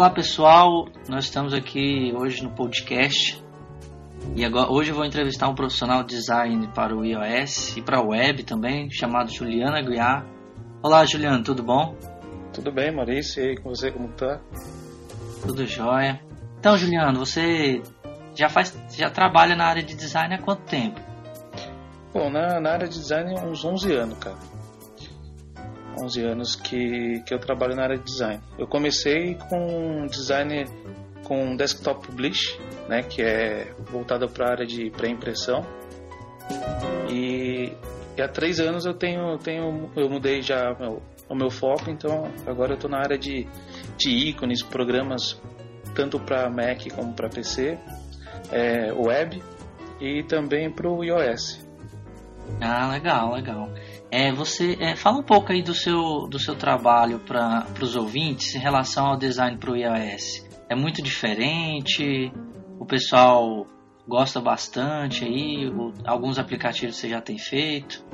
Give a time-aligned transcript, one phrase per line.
[0.00, 3.38] Olá pessoal, nós estamos aqui hoje no podcast
[4.34, 7.98] e agora, hoje eu vou entrevistar um profissional de design para o iOS e para
[7.98, 10.24] a web também, chamado Juliana Guiar.
[10.82, 11.94] Olá Juliana, tudo bom?
[12.50, 14.40] Tudo bem, Maurício, e aí com você, como tá?
[15.46, 16.18] Tudo jóia.
[16.58, 17.82] Então Juliana, você
[18.34, 20.98] já faz, já trabalha na área de design há quanto tempo?
[22.14, 24.38] Bom, na, na área de design uns 11 anos, cara.
[26.00, 28.40] 11 anos que, que eu trabalho na área de design.
[28.58, 30.64] Eu comecei com design
[31.24, 35.64] com desktop publish, né, que é voltada para a área de pré-impressão.
[37.08, 37.72] E,
[38.16, 42.28] e, há três anos eu tenho, tenho eu mudei já meu, o meu foco, então
[42.46, 43.46] agora eu estou na área de,
[43.96, 45.40] de ícones, programas
[45.94, 47.78] tanto para Mac como para PC,
[48.50, 49.40] é, web
[50.00, 51.64] e também para o iOS.
[52.60, 53.68] Ah, legal, legal.
[54.12, 58.54] É, você é, fala um pouco aí do seu, do seu trabalho para os ouvintes
[58.56, 60.48] em relação ao design para o iOS.
[60.68, 62.32] É muito diferente?
[62.78, 63.66] O pessoal
[64.08, 65.68] gosta bastante aí?
[65.68, 68.04] O, alguns aplicativos você já tem feito?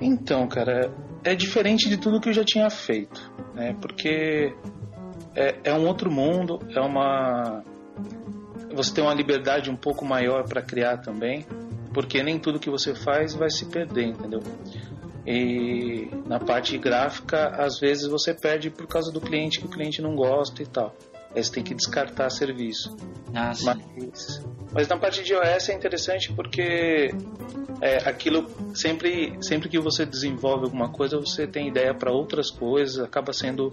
[0.00, 3.74] Então, cara, é diferente de tudo que eu já tinha feito, né?
[3.80, 4.54] Porque
[5.34, 7.64] é, é um outro mundo, é uma
[8.72, 11.46] você tem uma liberdade um pouco maior para criar também
[11.96, 14.42] porque nem tudo que você faz vai se perder, entendeu?
[15.26, 20.02] E na parte gráfica, às vezes você perde por causa do cliente que o cliente
[20.02, 20.94] não gosta e tal.
[21.34, 22.94] Aí você tem que descartar serviço.
[23.34, 23.54] Ah.
[23.64, 27.14] Mas, mas na parte de iOS é interessante porque
[27.80, 33.02] é, aquilo sempre, sempre que você desenvolve alguma coisa, você tem ideia para outras coisas,
[33.02, 33.72] acaba sendo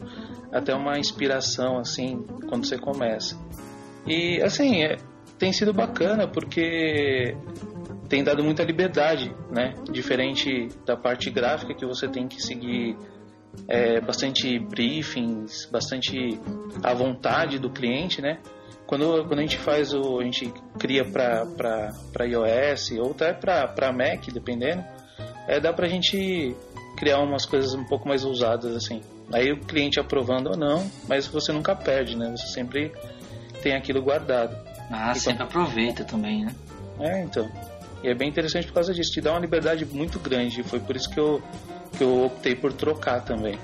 [0.50, 3.38] até uma inspiração assim quando você começa.
[4.08, 4.96] E assim, é,
[5.38, 7.36] tem sido bacana porque
[8.10, 9.74] tem dado muita liberdade, né?
[9.92, 12.98] Diferente da parte gráfica que você tem que seguir
[13.68, 16.40] é, bastante briefings, bastante
[16.84, 18.40] à vontade do cliente, né?
[18.86, 24.26] Quando, quando a gente faz o, a gente cria para iOS ou até para Mac,
[24.32, 24.84] dependendo,
[25.48, 26.56] é, dá para a gente
[26.98, 29.02] criar umas coisas um pouco mais ousadas assim.
[29.32, 32.32] Aí o cliente aprovando ou não, mas você nunca perde, né?
[32.36, 32.92] Você sempre
[33.62, 34.56] tem aquilo guardado.
[34.92, 35.50] Ah, e sempre quando...
[35.50, 36.54] aproveita também, né?
[37.00, 37.50] É, então.
[38.04, 40.62] E é bem interessante por causa disso, te dá uma liberdade muito grande.
[40.62, 41.42] Foi por isso que eu,
[41.98, 43.58] que eu optei por trocar também.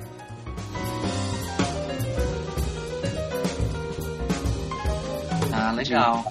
[5.52, 6.24] Ah, legal.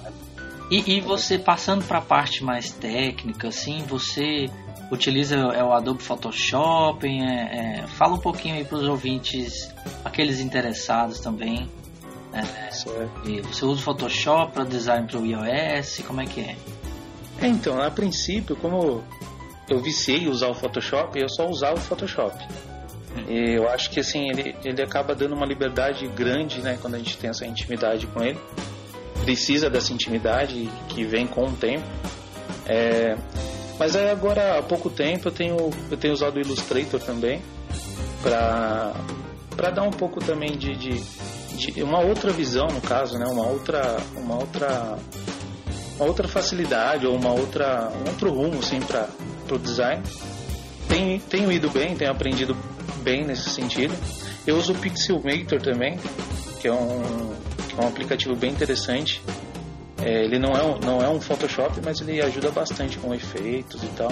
[0.71, 4.49] E, e você passando para a parte mais técnica, assim, você
[4.91, 7.07] utiliza é o Adobe Photoshop?
[7.07, 9.71] É, é, fala um pouquinho aí para os ouvintes,
[10.03, 11.69] aqueles interessados também.
[12.33, 16.03] É, você usa o Photoshop para design para o iOS?
[16.05, 16.55] Como é que é?
[17.41, 19.03] É, então, a princípio, como
[19.69, 22.35] eu viciei usar o Photoshop, eu só usava o Photoshop.
[23.27, 26.97] E eu acho que assim, ele, ele acaba dando uma liberdade grande, né, quando a
[26.97, 28.39] gente tem essa intimidade com ele.
[29.23, 31.85] Precisa dessa intimidade que vem com o tempo.
[32.65, 33.15] É,
[33.77, 35.57] mas aí agora há pouco tempo eu tenho,
[35.89, 37.41] eu tenho usado o Illustrator também
[38.21, 38.93] para
[39.55, 41.01] para dar um pouco também de, de,
[41.57, 44.97] de, uma outra visão no caso, né, uma outra uma outra
[45.99, 49.09] uma outra facilidade ou uma outra, um outro rumo assim, para
[49.51, 50.01] o design.
[50.87, 52.55] Tem, tenho ido bem, tenho aprendido
[53.03, 53.93] bem nesse sentido.
[54.47, 55.99] Eu uso o Pixelmator também,
[56.59, 57.33] que é um,
[57.67, 59.21] que é um aplicativo bem interessante.
[60.01, 63.83] É, ele não é, um, não é um Photoshop, mas ele ajuda bastante com efeitos
[63.83, 64.11] e tal.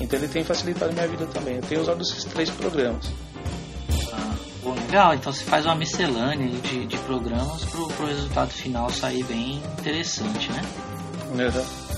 [0.00, 1.56] Então ele tem facilitado minha vida também.
[1.56, 3.12] Eu tenho usado esses três programas.
[4.12, 8.88] Ah, bom, legal, então você faz uma miscelânea de, de programas para o resultado final
[8.90, 10.62] sair bem interessante, né?
[11.32, 11.92] Uhum.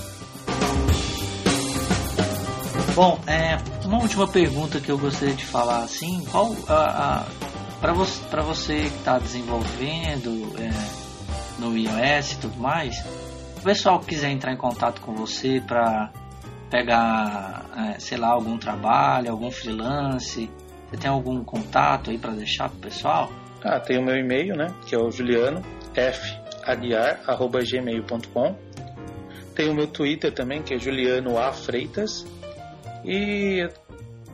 [2.95, 7.25] Bom, é, uma última pergunta que eu gostaria de falar assim, qual a, a
[7.81, 10.71] para você para você que está desenvolvendo é,
[11.59, 12.95] no iOS e tudo mais,
[13.57, 16.09] o pessoal quiser entrar em contato com você para
[16.71, 20.49] pegar, é, sei lá, algum trabalho, algum freelance,
[20.89, 23.29] você tem algum contato aí para deixar pro pessoal?
[23.61, 24.67] Ah, tem o meu e-mail, né?
[24.87, 25.61] Que é o Juliano
[25.93, 26.21] F
[29.55, 31.53] tem o meu Twitter também, que é Juliano A.
[31.53, 32.25] Freitas.
[33.03, 33.67] E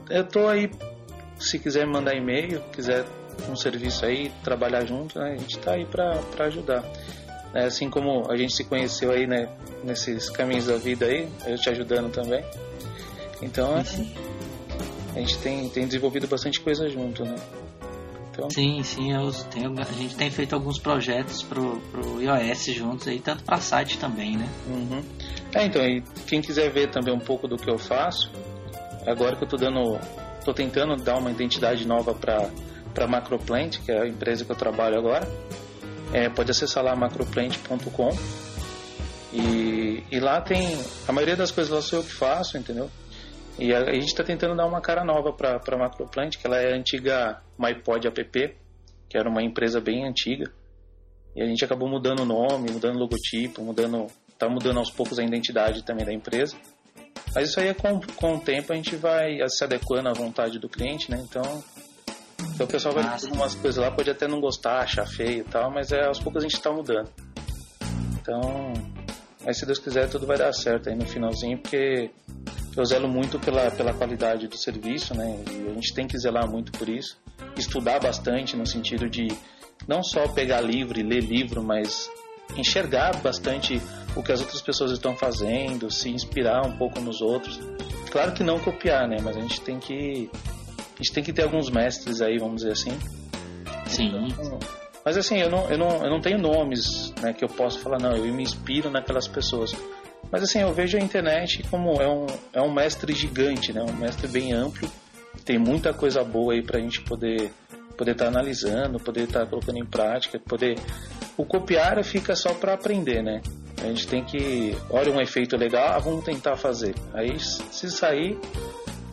[0.09, 0.69] eu tô aí,
[1.39, 3.05] se quiser me mandar e-mail, quiser
[3.49, 5.33] um serviço aí, trabalhar junto, né?
[5.33, 6.83] A gente tá aí pra ajudar.
[7.53, 9.49] É, assim como a gente se conheceu aí, né?
[9.83, 12.43] Nesses caminhos da vida aí, eu te ajudando também.
[13.41, 14.13] Então, assim,
[15.15, 17.35] a gente tem, tem desenvolvido bastante coisa junto, né?
[18.31, 18.49] Então...
[18.49, 23.19] Sim, sim, eu tenho, a gente tem feito alguns projetos pro, pro iOS juntos aí,
[23.19, 24.47] tanto para site também, né?
[24.67, 25.03] Uhum.
[25.53, 28.31] É, então, e quem quiser ver também um pouco do que eu faço,
[29.05, 29.99] agora que eu tô dando,
[30.45, 32.49] tô tentando dar uma identidade nova para
[32.93, 35.27] para Macroplant, que é a empresa que eu trabalho agora.
[36.13, 38.09] é, pode acessar lá macroplant.com
[39.31, 42.89] e, e, lá tem a maioria das coisas lá sou eu que faço, entendeu?
[43.59, 46.57] E a, a gente está tentando dar uma cara nova para a Macroplant, que ela
[46.57, 48.57] é a antiga MyPod app,
[49.09, 50.51] que era uma empresa bem antiga.
[51.35, 54.07] E a gente acabou mudando o nome, mudando o logotipo, mudando,
[54.37, 56.57] tá mudando aos poucos a identidade também da empresa.
[57.33, 60.59] Mas isso aí é com, com o tempo a gente vai se adequando à vontade
[60.59, 61.17] do cliente, né?
[61.23, 61.63] Então,
[62.53, 65.43] então o pessoal vai fazer umas coisas lá, pode até não gostar, achar feio e
[65.43, 67.09] tal, mas é aos poucos a gente está mudando.
[68.19, 68.73] Então,
[69.45, 72.11] mas se Deus quiser tudo vai dar certo aí no finalzinho, porque
[72.75, 75.43] eu zelo muito pela, pela qualidade do serviço, né?
[75.49, 77.17] E a gente tem que zelar muito por isso.
[77.57, 79.27] Estudar bastante no sentido de
[79.87, 82.09] não só pegar livro e ler livro, mas
[82.55, 83.81] enxergar bastante
[84.15, 87.59] o que as outras pessoas estão fazendo, se inspirar um pouco nos outros.
[88.11, 89.17] Claro que não copiar, né?
[89.21, 90.29] Mas a gente tem que
[90.93, 92.91] a gente tem que ter alguns mestres aí, vamos dizer assim.
[93.87, 94.27] Sim.
[94.27, 94.59] Então,
[95.03, 97.99] mas assim, eu não, eu não, eu não tenho nomes né, que eu posso falar,
[97.99, 99.73] não, eu me inspiro naquelas pessoas.
[100.29, 103.81] Mas assim, eu vejo a internet como é um, é um mestre gigante, né?
[103.81, 104.89] Um mestre bem amplo.
[105.45, 107.51] Tem muita coisa boa aí pra gente poder
[107.97, 110.79] poder estar tá analisando, poder estar tá colocando em prática, poder
[111.37, 113.41] o copiar fica só para aprender, né?
[113.81, 116.93] A gente tem que, olha um efeito legal, ah, vamos tentar fazer.
[117.13, 118.37] Aí se sair,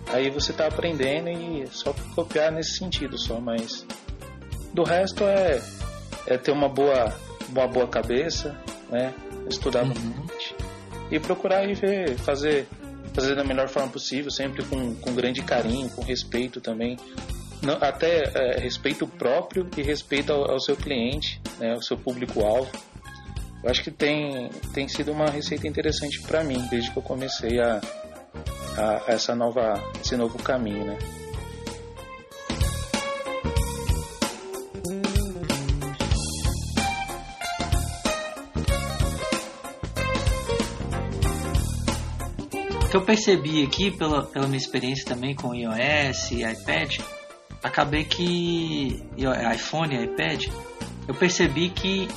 [0.09, 3.87] aí você está aprendendo e só copiar nesse sentido só, mas
[4.75, 5.61] do resto é,
[6.27, 7.15] é ter uma boa,
[7.49, 8.59] uma boa cabeça,
[8.91, 9.15] né?
[9.49, 10.27] Estudar uhum.
[11.11, 12.67] E procurar e ver, fazer,
[13.15, 16.97] fazer da melhor forma possível, sempre com, com grande carinho, com respeito também.
[17.63, 22.71] Não, até é, respeito próprio e respeito ao, ao seu cliente, né, ao seu público-alvo.
[23.63, 27.59] Eu acho que tem, tem sido uma receita interessante para mim desde que eu comecei
[27.59, 27.81] a,
[28.77, 30.99] a, a essa nova, esse novo caminho, né?
[42.89, 47.01] O que eu percebi aqui, pela, pela minha experiência também com iOS e iPad,
[47.63, 49.05] acabei que.
[49.55, 50.47] iPhone e iPad,
[51.07, 52.09] eu percebi que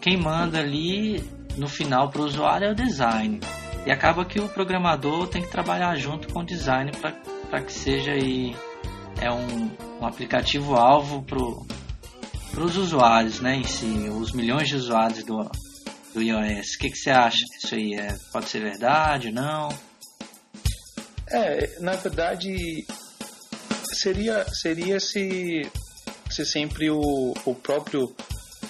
[0.00, 3.40] quem manda ali no final para o usuário é o design.
[3.84, 6.92] E acaba que o programador tem que trabalhar junto com o design
[7.50, 8.54] para que seja aí
[9.20, 9.70] é um,
[10.00, 15.50] um aplicativo alvo para os usuários, né, em si, os milhões de usuários do,
[16.14, 16.74] do iOS.
[16.76, 17.94] O que, que você acha disso aí?
[17.94, 19.68] É, pode ser verdade, não?
[21.30, 22.86] É, na verdade,
[23.94, 25.68] seria, seria se,
[26.30, 28.14] se sempre o, o próprio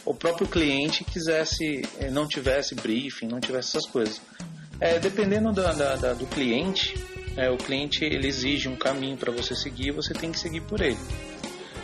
[0.05, 4.21] o próprio cliente quisesse eh, não tivesse briefing, não tivesse essas coisas.
[4.81, 6.95] É, dependendo da, da, da, do cliente,
[7.37, 10.81] é, o cliente ele exige um caminho para você seguir, você tem que seguir por
[10.81, 10.99] ele.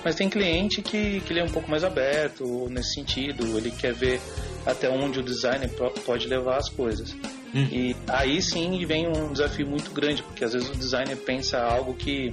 [0.04, 3.92] Mas tem cliente que, que ele é um pouco mais aberto nesse sentido, ele quer
[3.92, 4.20] ver
[4.64, 5.70] até onde o designer
[6.04, 7.14] pode levar as coisas.
[7.54, 7.68] Hum.
[7.70, 11.94] E aí sim vem um desafio muito grande, porque às vezes o designer pensa algo
[11.94, 12.32] que,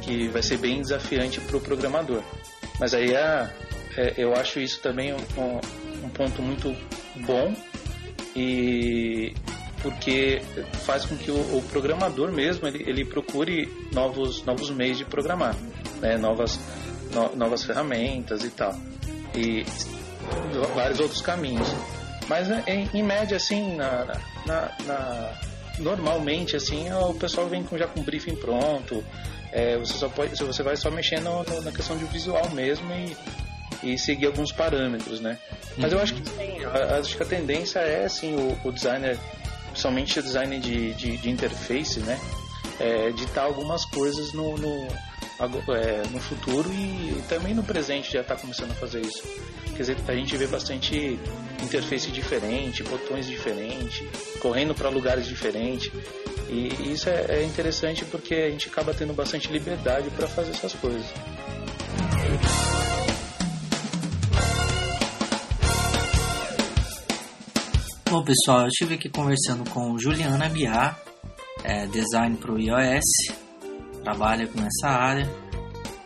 [0.00, 2.22] que vai ser bem desafiante para o programador.
[2.80, 3.50] Mas aí é,
[3.96, 6.74] é, eu acho isso também um, um ponto muito
[7.16, 7.54] bom
[8.34, 9.34] e
[9.82, 10.40] porque
[10.84, 15.54] faz com que o, o programador mesmo ele, ele, procure novos novos meios de programar,
[16.00, 16.16] né?
[16.16, 16.58] novas
[17.12, 18.74] no, novas ferramentas e tal
[19.34, 19.64] e
[20.74, 21.68] vários outros caminhos.
[22.28, 25.32] Mas né, em, em média assim na, na, na,
[25.78, 29.04] normalmente assim o pessoal vem com, já com briefing pronto.
[29.52, 31.28] É, você só pode, você vai só mexendo
[31.62, 35.38] na questão de visual mesmo e, e seguir alguns parâmetros, né?
[35.76, 35.98] Mas uhum.
[35.98, 36.64] eu acho que sim,
[36.98, 39.18] acho que a tendência é assim o, o designer,
[39.68, 42.18] principalmente o design de, de, de interface, né?
[42.80, 44.88] É, editar algumas coisas no, no,
[45.74, 49.22] é, no futuro e, e também no presente já está começando a fazer isso.
[49.86, 51.18] Quer a gente vê bastante
[51.62, 54.02] interface diferente, botões diferentes,
[54.38, 55.90] correndo para lugares diferentes.
[56.48, 60.74] E isso é, é interessante porque a gente acaba tendo bastante liberdade para fazer essas
[60.74, 61.06] coisas.
[68.10, 71.00] Bom pessoal, eu estive aqui conversando com Juliana Biar,
[71.64, 73.32] é, design para o iOS,
[74.04, 75.26] trabalha com essa área.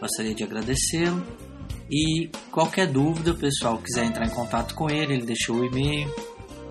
[0.00, 1.45] Gostaria de agradecê-lo.
[1.90, 6.08] E qualquer dúvida, pessoal, quiser entrar em contato com ele, ele deixou o e-mail.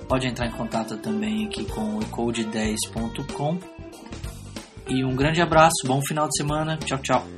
[0.07, 3.57] Pode entrar em contato também aqui com o code10.com.
[4.87, 6.77] E um grande abraço, bom final de semana.
[6.77, 7.34] Tchau, tchau.